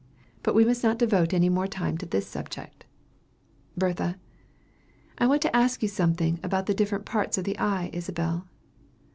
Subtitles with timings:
[0.41, 2.85] But we must not devote any more time to this subject.
[3.77, 4.17] Bertha.
[5.19, 8.47] I want to ask you something about the different parts of the eye, Isabel.